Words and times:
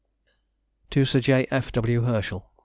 TO 0.89 1.05
SIR 1.05 1.19
J. 1.19 1.47
F. 1.51 1.71
W. 1.71 2.01
HERSCHEL. 2.01 2.49